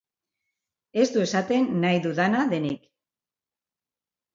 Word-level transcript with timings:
Ez 1.03 1.05
du 1.17 1.21
esaten 1.27 1.71
nahi 1.85 2.03
dudana 2.09 2.43
denik. 2.59 2.93